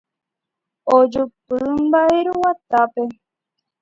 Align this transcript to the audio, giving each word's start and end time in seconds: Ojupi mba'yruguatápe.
Ojupi 0.95 1.55
mba'yruguatápe. 1.87 3.03